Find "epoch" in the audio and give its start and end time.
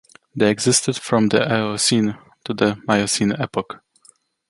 3.39-3.83